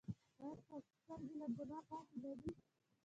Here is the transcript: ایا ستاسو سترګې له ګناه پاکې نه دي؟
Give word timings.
ایا 0.41 0.51
ستاسو 0.61 0.91
سترګې 0.99 1.33
له 1.39 1.47
ګناه 1.57 1.83
پاکې 1.89 2.15
نه 2.23 2.31
دي؟ 2.41 2.51